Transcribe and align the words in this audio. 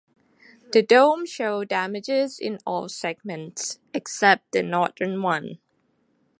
The 0.71 0.81
dome 0.81 1.27
showed 1.27 1.69
damages 1.69 2.39
in 2.39 2.57
all 2.65 2.89
segments 2.89 3.77
except 3.93 4.51
the 4.51 4.63
northern 4.63 5.21
one. 5.21 5.59